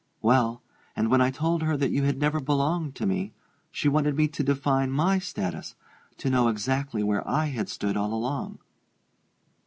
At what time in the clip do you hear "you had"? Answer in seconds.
1.91-2.17